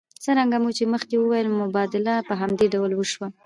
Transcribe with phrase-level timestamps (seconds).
[0.23, 3.27] څرنګه مو چې مخکې وویل مبادله په همدې ډول وشوه